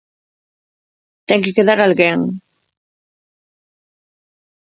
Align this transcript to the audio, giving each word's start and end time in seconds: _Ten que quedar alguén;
_Ten 1.27 1.39
que 1.43 1.55
quedar 1.57 1.79
alguén; 1.79 2.19